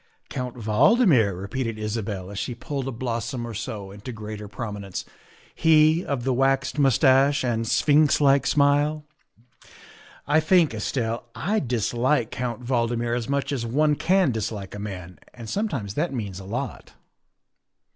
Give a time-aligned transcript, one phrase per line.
[0.29, 5.05] "Count Valdmir," repeated Isabel as she pulled a blossom or so into greater prominence,"
[5.53, 9.05] he of the waxed mustache and sphinx like smile.
[10.25, 14.79] I think, Estelle, I dis like Count Valdmir as much as one can dislike a
[14.79, 16.93] man and sometimes that means a lot."